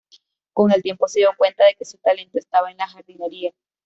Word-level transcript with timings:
Con 0.53 0.71
el 0.71 0.81
tiempo 0.81 1.07
se 1.07 1.19
dio 1.19 1.29
cuenta 1.37 1.63
de 1.63 1.75
que 1.75 1.85
su 1.85 1.99
talento 1.99 2.39
estaba 2.39 2.71
en 2.71 2.77
la 2.77 2.87
jardinería. 2.87 3.53